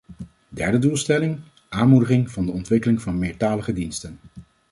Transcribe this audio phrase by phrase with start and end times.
[0.49, 1.39] Derde doelstelling:
[1.69, 4.19] aanmoediging van de ontwikkeling van meertalige diensten.